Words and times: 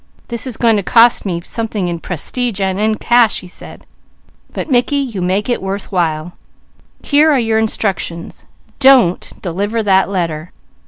"This 0.29 0.47
is 0.47 0.57
going 0.57 0.77
to 0.77 0.81
cost 0.81 1.27
me 1.27 1.41
something 1.41 1.87
in 1.87 1.99
prestige 1.99 2.59
and 2.59 2.79
in 2.79 2.95
cash," 2.97 3.41
he 3.41 3.47
said, 3.47 3.85
"but 4.51 4.67
Mickey, 4.67 4.95
you 4.95 5.21
make 5.21 5.47
it 5.47 5.61
worthwhile. 5.61 6.33
Here 7.03 7.29
are 7.29 7.37
your 7.39 7.59
instructions: 7.59 8.43
don't 8.79 9.29
deliver 9.43 9.83
that 9.83 10.09
letter! 10.09 10.53